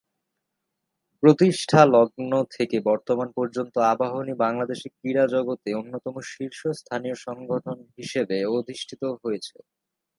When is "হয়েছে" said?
9.21-9.55